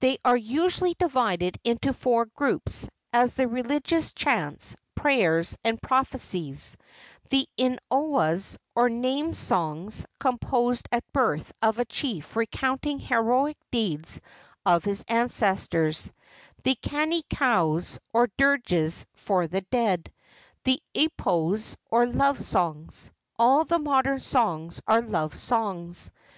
[0.00, 6.78] They are usually divided into four groups, as the religious chants, prayers, and prophecies;
[7.28, 14.22] the inoas, or name songs composed at birth of a chief recounting heroic deeds
[14.64, 16.10] of his ancestors;
[16.64, 20.10] the kanikaus, or dirges for the dead;
[20.64, 26.10] the ipos, or love songs.—All the modern songs are love songs.